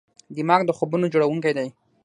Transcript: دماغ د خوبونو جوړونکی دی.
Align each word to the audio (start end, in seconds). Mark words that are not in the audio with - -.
دماغ 0.35 0.61
د 0.65 0.69
خوبونو 0.77 1.11
جوړونکی 1.13 1.51
دی. 1.57 1.67